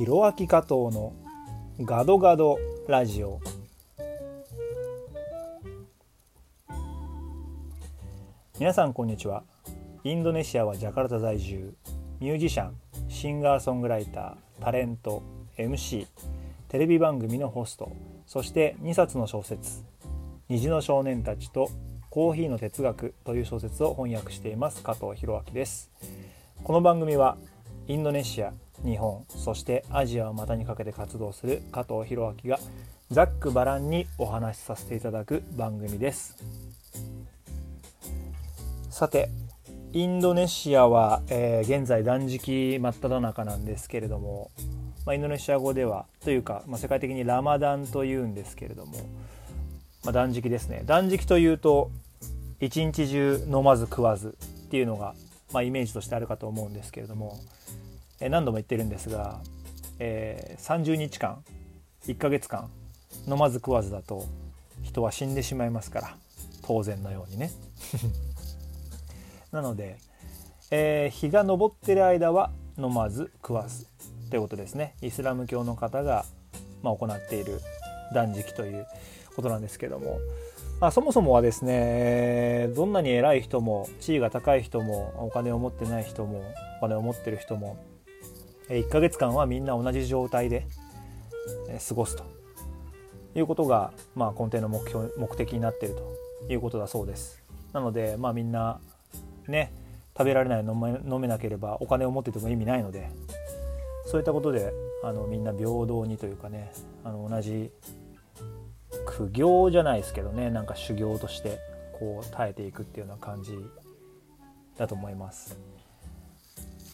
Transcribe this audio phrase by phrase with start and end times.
[0.00, 1.12] ひろあき加藤の
[1.82, 2.58] ガドガド
[2.88, 3.38] ラジオ。
[8.58, 9.42] 皆さんこんにちは。
[10.02, 11.74] インドネシアはジャカルタ在住。
[12.18, 12.76] ミュージシャン
[13.10, 15.22] シンガーソングライタータレント
[15.58, 16.06] MC
[16.68, 17.92] テレビ番組のホスト。
[18.26, 19.84] そして2冊の小説
[20.48, 21.68] 「虹の少年たち」と
[22.08, 25.90] 「コーヒーの哲学」という小説を翻訳しています加藤弘明です。
[26.64, 27.36] この番組は
[27.86, 32.58] インドネシア日本そしてアジアを股にかけて活動する加藤弘明が
[33.10, 36.36] ざっくばらんにお話しさせていただく番組です。
[38.90, 39.30] さて
[39.92, 44.50] インドネシアは、えー、現在断食真っ只中なんですけれども、
[45.04, 48.98] まあ、インドネシア語ではというか、まあ、世界的にラマダンというんですけれども、
[50.04, 50.82] まあ、断食ですね。
[50.86, 51.90] 断食というと
[52.60, 55.14] 一日中飲まず食わずっていうのが、
[55.52, 57.40] まあ、イメージとしてあるかと思うんですけれども
[58.28, 59.40] 何度も言ってるんですが、
[59.98, 61.42] えー、30日間
[62.06, 62.70] 1ヶ月間
[63.26, 64.26] 飲まず食わずだと
[64.82, 66.16] 人は死んでしまいますから
[66.62, 67.50] 当然のようにね。
[69.52, 69.98] なので、
[70.70, 73.86] えー、日が昇ってる間は飲まず食わず
[74.30, 74.94] ということですね。
[75.02, 76.24] イスラム教の方が、
[76.82, 77.60] まあ、行っている
[78.14, 78.86] 断食という
[79.34, 80.18] ことなんですけども、
[80.80, 86.42] まあ、そもそもはですねどんなに偉い人も地位が高い人もお金を持ってない人も
[86.78, 87.76] お金を持ってる人も
[88.70, 90.66] 1ヶ月間はみんな同じ状態で
[91.88, 92.24] 過ごすと
[93.34, 97.42] いうことが、まあ、根底の目標目的になっているということだそうです。
[97.72, 98.80] なので、まあ、みんな
[99.48, 99.72] ね
[100.16, 103.10] 食べられない飲め飲めなければお金を持ってても意味ないので
[104.06, 106.72] そういったことであのみんな平等にというかね
[107.04, 107.70] あの同じ
[109.06, 111.58] 苦行じゃないですけどねなんか修行として
[111.98, 113.52] こう耐えていくっていうような感じ
[114.76, 115.58] だと思います。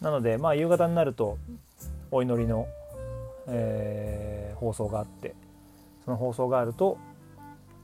[0.00, 1.38] なのでまあ夕方になると
[2.10, 2.66] お祈りの、
[3.48, 5.34] えー、放送があって
[6.04, 6.98] その放送があると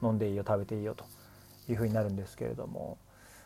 [0.02, 1.04] 飲んでいいよ食べていいよと
[1.68, 2.98] いうふうになるんですけれども、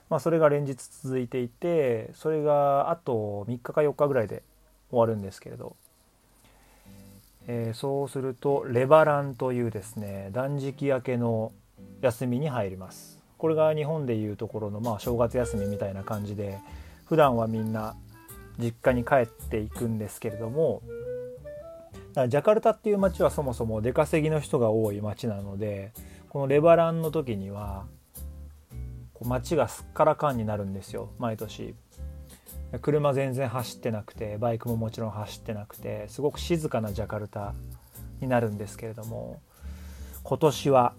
[0.09, 4.43] まあ、それが連日続いていてそれがあと3日か4日ぐらいで
[4.91, 5.77] 終わるんですけれど、
[7.47, 11.53] えー、そうするとレバランというですね断食明けの
[12.01, 13.17] 休みに入ります。
[13.39, 16.59] これが日本でいうところのまあ正月休みみたいな感じで
[17.05, 17.95] 普段はみんな
[18.59, 20.83] 実家に帰っていくんですけれども
[22.29, 25.93] ジャカルタっていう街はそもそも出稼ぎの人が多い街なので
[26.31, 27.85] このレバランの時には
[29.23, 31.75] 街がすっからかんになるんですよ毎年。
[32.83, 37.55] 車全然走ってなくてバイクももちろん走ってなくてすごく静かなジャカルタ
[38.21, 39.41] になるんですけれども
[40.23, 40.95] 今年は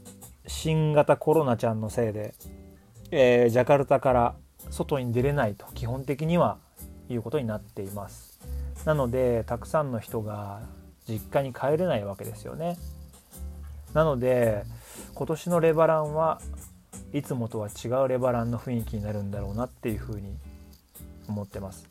[0.47, 2.34] 新型コロナちゃんのせいで、
[3.12, 4.35] えー、ジャカルタから
[4.69, 6.57] 外に出れないと基本的には
[7.09, 8.40] いうことになっています。
[8.85, 10.62] なのでたくさんの人が
[11.07, 12.78] 実家に帰れないわけですよね。
[13.94, 14.63] なので
[15.13, 16.41] 今年のレバランは
[17.13, 20.38] いつもとは違うレバランの雰囲気になるんだろうなっていうふうに
[21.28, 21.88] 思ってます。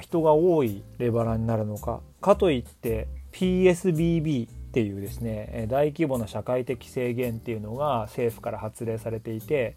[0.00, 9.76] 人が多いレバランになるのかかといって PSBB っていうですね大規模な社会的制限っていうのが政府から発令されていて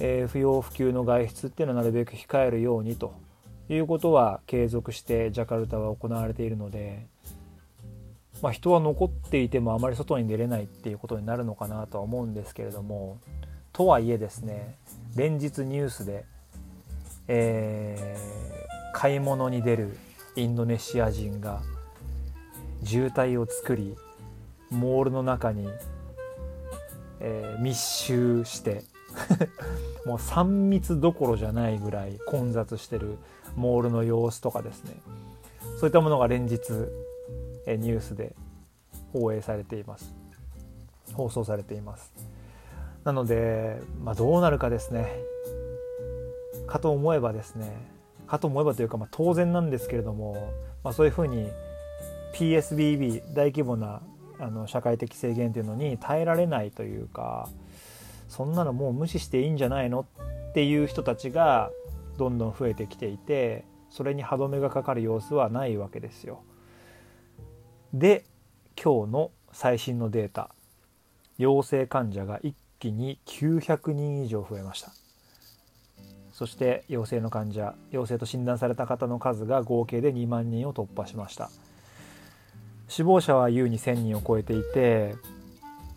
[0.00, 3.14] えー、不要不急の外出っていうのはなるべく控えるようにと
[3.68, 7.06] いうことは継続してジャカルタは行われているので、
[8.42, 13.18] まあ、人は残っていてもあまり外に出れないっていうことになるのかなとは思うんですけれども
[13.72, 14.76] とはいえですね
[15.16, 16.24] 連日ニュースで、
[17.28, 19.96] えー、買い物に出る
[20.36, 21.62] インドネシア人が
[22.84, 23.96] 渋滞を作り
[24.70, 25.68] モールの中に、
[27.20, 28.82] えー、密集して
[30.06, 33.18] もう3密どころじゃないぐらい混雑してる
[33.56, 34.96] モールの様子とかですね。
[35.78, 36.58] そういったものが連日
[37.66, 38.34] ニュースで
[39.12, 40.14] 放映されています。
[41.12, 42.12] 放送されています。
[43.04, 45.06] なので、まあ、どうなるかですね。
[46.66, 47.70] かと思えばですね。
[48.26, 50.52] かと思えばというか、まあ、当然なんですけれども、
[50.82, 51.50] まあ、そういうふうに
[52.34, 54.00] PSBB 大規模な
[54.38, 57.48] あの社会的制限というのに耐えられないというか
[58.28, 60.06] そんなのもう無視していいんじゃないの
[60.50, 61.70] っていう人たちが
[62.18, 66.42] どんどん増えてきていてそれに歯止めがかかる様子はないわけですよ。
[67.92, 68.24] で
[68.82, 70.50] 今日の最新のデータ。
[71.38, 74.92] 陽性患者が一気に900人以上増えました。
[76.32, 81.50] そして陽性の患者陽性と診断された方の数が合計で2万人を突破しました。
[82.88, 85.14] 死亡者は優に1000人を超えていて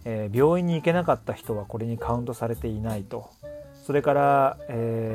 [0.10, 3.30] えー、病院に行けなかった人はこれにカウントされていないと。
[3.84, 4.58] それから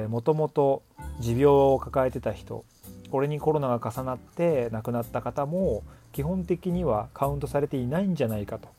[0.09, 0.83] もともと
[1.21, 2.65] 持病を抱えてた人
[3.11, 8.71] これにコロナが重なって亡くなった方も基本的にはカウントされていないんじゃないかと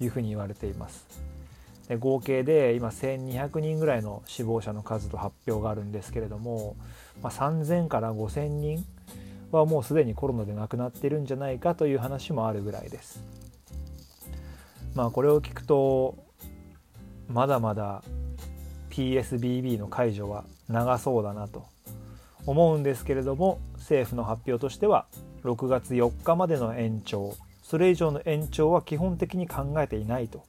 [0.00, 1.06] いうふうに言われています。
[1.88, 6.74] で合計で今1200人ぐらいの死亡者の数と発表があるんですけれども、
[7.22, 8.84] まあ、3000から5000人
[9.52, 13.45] はもうすでにコロナで亡くなっているんじゃないかという話もあるぐらいです。
[14.96, 16.16] まあこれを聞くと
[17.28, 18.02] まだまだ
[18.90, 21.66] PSBB の解除は長そうだなと
[22.46, 25.06] 思うんですけれども政府の発表としては
[25.44, 30.44] 6月4日までの延長それ以上の延長は基本的に考えていないと。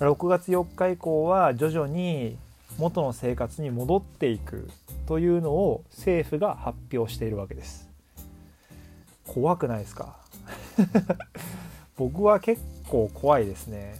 [0.00, 2.38] 6月4日以降は徐々に
[2.78, 4.68] 元の生活に戻っていく
[5.06, 7.88] というのを政府が発表しているわけです。
[9.26, 10.16] 怖くないですか？
[12.00, 13.94] 僕は結構怖いですね。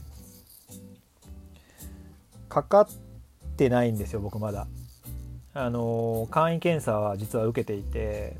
[2.48, 2.88] かかっ
[3.58, 4.66] てないんですよ僕まだ。
[5.52, 8.38] あの簡易検査は実は受けていて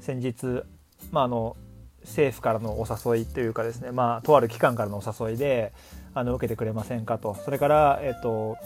[0.00, 0.64] 先日、
[1.12, 1.58] まあ、あの
[2.04, 5.74] 政府からのお誘いというかですね、まあ、とある機関からのお誘いで
[6.14, 7.34] あの受けてくれませんかと。
[7.34, 8.56] それから、えっと、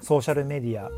[0.00, 0.90] ソーシャルメディア、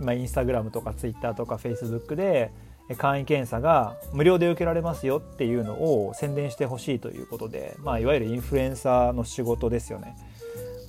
[0.00, 2.52] まあ、インスタグラムとかツイッターとかフェイスブックで
[2.96, 10.16] 簡易検査が無料で受けられますよっていうのを宣伝してほしいということで、まあ、いわゆるインフルエンサーの仕事ですよね。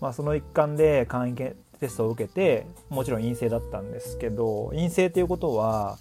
[0.01, 1.35] まあ、その一環で簡易
[1.79, 5.97] テストを受けてもちろん陰性だったんですけど陰性ということは、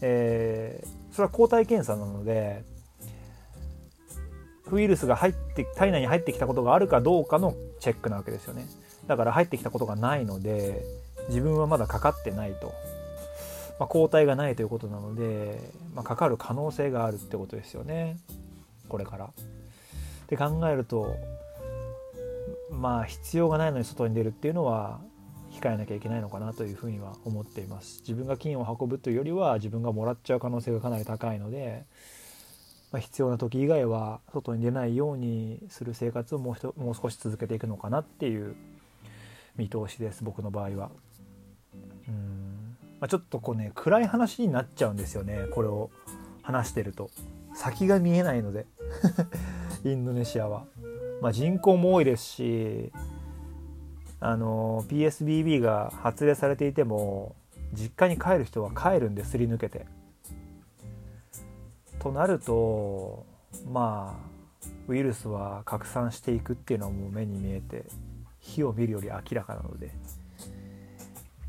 [0.00, 2.64] えー、それは抗体検査なので
[4.70, 8.66] ウイルスが入って体内に入ってきたことがあるかどうかのチェックなわけですよね
[9.06, 10.84] だから入ってきたことがないので
[11.28, 12.74] 自分はまだかかってないと、
[13.78, 18.16] まあ、抗体がないということなので、まあ、かかる可能性があるってことですよね
[18.88, 19.26] これから。
[19.26, 19.30] っ
[20.26, 21.16] て考えると
[22.70, 25.00] まあ必要がないのに外に出るっていうのは
[25.52, 31.84] 控えなきゃいけないのかなというふうには思っています自分が金を運ぶというよりは自分がもらっちゃう可能性がかなり高いので
[32.94, 38.54] まあ、必要な時以外は外に出ないようにする生活をもうもう少し続けていくのかなっていう
[39.56, 40.90] 見通しです僕の場合は。
[42.08, 42.43] うん
[43.04, 45.90] まあ、ちょっとこうね暗い話になっちゃうんですよねこれを
[46.42, 47.10] 話してると
[47.54, 48.64] 先が見えないので
[49.84, 50.64] インドネシアは。
[51.20, 52.92] まあ、人口も多いですし
[54.20, 57.36] あの PSBB が発令されていても
[57.74, 59.84] 実家に帰る人は帰るんですり抜けて。
[61.98, 63.26] となると
[63.70, 67.84] まあウイルスは拡散していくっていうのはもう目に見えて
[68.38, 69.92] 火を見るより明らかなので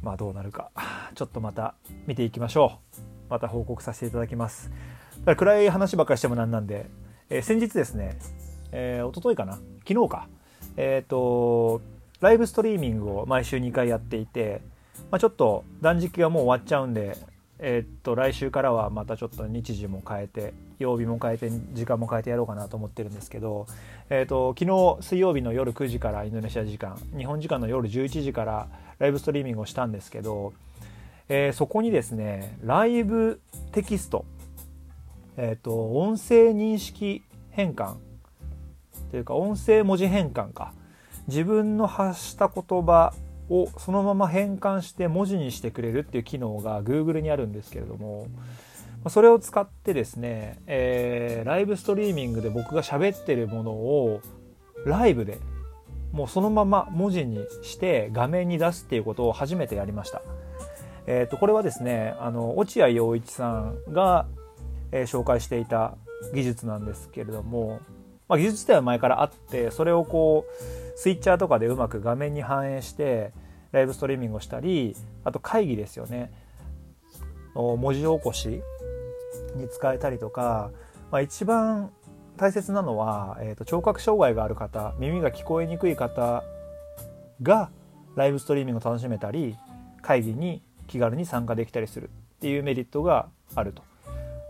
[0.06, 0.70] まあどうなるか。
[1.16, 1.74] ちょっとまた
[2.06, 3.02] 見ていきましょう。
[3.28, 4.70] また報告させていただきます。
[5.20, 6.86] だから暗い話ばっかりしてもなんなんで、
[7.32, 8.20] えー、先日ですね、
[8.72, 9.54] えー、一昨日かな？
[9.88, 10.28] 昨日か。
[10.78, 11.82] えっ、ー、と
[12.22, 14.62] ライブストリーミングを毎週2回やっていて、
[15.10, 17.18] まあ、ちょっと断食がもう終わっちゃうんで
[17.58, 23.68] えー、っと来週からはまたちょっと日時も変えて曜日も変えて時間も変えてやろうかなと思ってるんですけど、
[24.10, 24.66] えー、っと昨
[25.00, 28.68] 日水曜日の夜9時からインドネシア時間日本時間の夜11時から
[29.00, 30.54] ライブストリーミングをしたんですけど、
[31.30, 33.42] えー、そこにですねライブ
[33.72, 34.26] テキスト、
[35.38, 37.96] えー、っと音声認識変換
[39.12, 40.74] というか音声文字変換か。
[41.28, 43.14] 自分の発した言葉
[43.50, 48.28] をそのまま変換して文字にしてくれるっていう機能が Google にあるんですけれども
[49.10, 54.22] それを使ってですね、えー、ライブストリーミングで僕が喋ってるものを
[54.86, 55.40] ライブで
[56.12, 60.22] もうそのまま文字にして画面に出すっていうことを初めてやりました。
[61.08, 64.26] えー、とこれはですねあの落合陽一さんが、
[64.92, 65.98] えー、紹介していた
[66.34, 67.80] 技術なんですけれども、
[68.28, 73.34] まあ、技術自体は前からあってそれをこうスイッチャーとかでうまく画面に反映して
[73.72, 76.32] ライブストリーミングをしたりあと会議ですよね
[77.54, 78.64] 文字起こし
[79.56, 80.72] に使えたりとか、
[81.12, 81.92] まあ、一番
[82.38, 86.44] 大切なのは、えーと、聴覚障害がある方耳が聞こえにくい方
[87.42, 87.70] が
[88.16, 89.56] ライブストリーミングを楽しめたり
[90.02, 93.84] 会議に気軽に参加できたりするっていうメリットがあると。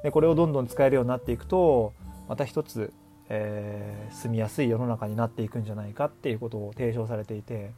[0.04, 1.94] でこれをどんどん使えるようになっていくと
[2.28, 2.94] また一つ
[3.30, 7.72] えー、住みやすい世の中になっていくんじゃないかっていうことを提唱されていて、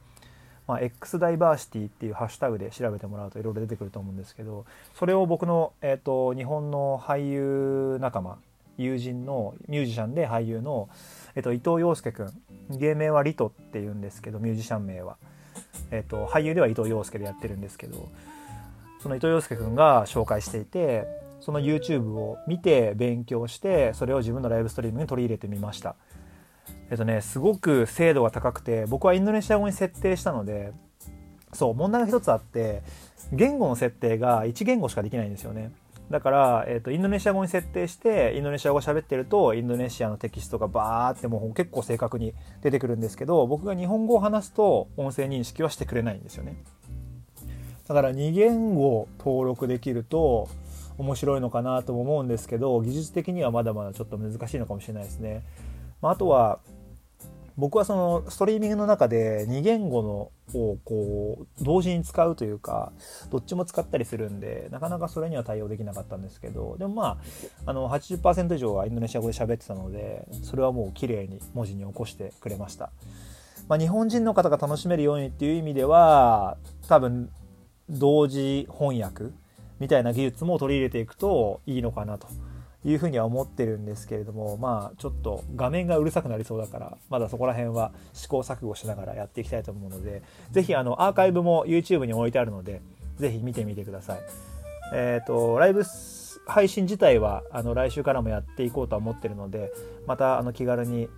[0.68, 8.38] まあ、X ダイバーシティっていうハッシュタグで調べてもらうといろいろ出てくると思うんですけどそれを僕の、えーと、日本の俳優仲間
[8.78, 10.90] 友人のミュージシャンで俳優の、
[11.36, 12.32] えーと、伊藤洋介君
[12.70, 15.16] 芸名はリトっていうんですけどミュージシャン名は、
[15.90, 18.10] えーと、俳優では伊藤洋介でやってるんですけど
[19.02, 21.08] その伊藤洋介君が紹介していて
[21.40, 25.96] その YouTube を見て勉強してそれを自分のライブストリームに取り入れてみました。
[26.90, 30.72] えっとねすごく精度が高くて僕はインドネシア語に設定したので
[31.54, 32.84] そう問題が一つあって
[33.34, 35.72] 言語の設定が1言語しかできないんですよね。
[36.10, 46.64] だから、えーと、インドネシア語に設定してインドネシア語喋ってるとインドネシアのテキストがバーってもう結構正確に出てくるんですけど僕が日本語を話すと音声認識はしてくれないんですよね。
[47.90, 50.48] だから2言語登録できると
[50.98, 55.44] 面白いのかなとも思うんですけど技術的にはまだまだちょっと難しいのかもしれないですね、
[56.02, 56.60] まあ、あとは
[57.58, 62.94] 僕はそのストリーミングの中で2言語のをこう同時に使うというか
[63.32, 67.18] どっちも使ったりするんでなかなかそれには対応できなかったんですけどでもまあ
[67.66, 72.92] あの80%以上はインドネシア語で喋ってたのでそれはもう綺麗に文字に起こしてくれました、
[73.68, 77.30] まあ、日本人の方が楽しめるようにっていう意味では多分
[77.90, 79.34] 同時翻訳
[79.80, 82.28] みたいな技術も取り入れていくといいのかなと。
[82.88, 92.82] いうふうには思ってるんですけれどもまあちょっと画面がうるさくなりそうだからまだそこら辺は試行錯誤しながらやっていきたいと思うので是非あのアーカイブも YouTube に置いてあるので
[93.18, 94.20] 是非見てみてください。
[94.94, 95.84] えっ、ー、とライブ
[96.48, 99.70] 配信自体はあの来週からもやっていこうとは思ってるので
[100.06, 101.10] またあの気軽に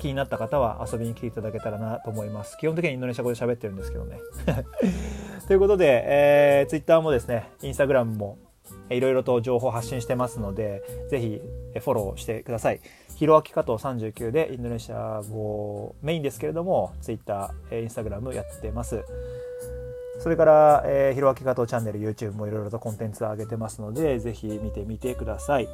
[0.00, 2.56] 気になった方は遊びに来ていただけたらなと思います。
[2.58, 4.18] 基本的にインドネシア語で喋ってるんですけどね。
[5.46, 8.38] ということで、えー、Twitter もですね、Instagram も
[8.90, 11.40] いろいろと情報発信してますので、ぜひ
[11.80, 12.80] フォローしてください。
[13.16, 19.04] ひろあき加藤39でインドネシア語メインですけれども、Twitter、Instagram やってます。
[20.20, 25.68] それから、えー、ひろあき加藤チャンネル、YouTube もいろいろとコンテンツ上げてますので、ぜひ見てみてください。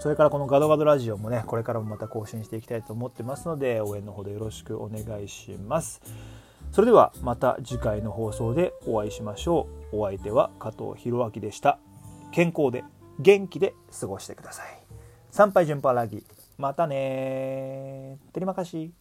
[0.00, 6.02] それからこのガドガドラジオもね、これからもまた更新していきたいと思ってますので、応援のほどよろしくお願いします。
[6.70, 9.96] それではまた次回の放送でお会いしましょう。
[10.00, 11.85] お相手は加藤弘明でした。
[12.36, 12.84] 健康で
[13.18, 14.66] 元気で過ごしてください。
[15.30, 16.22] 参拝順パラギ。
[16.58, 18.32] またねー。
[18.34, 18.92] テリマカシ